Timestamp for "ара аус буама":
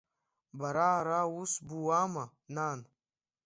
0.99-2.25